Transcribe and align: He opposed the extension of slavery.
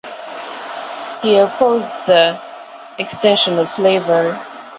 He 1.21 1.37
opposed 1.37 2.07
the 2.07 2.41
extension 2.97 3.59
of 3.59 3.69
slavery. 3.69 4.35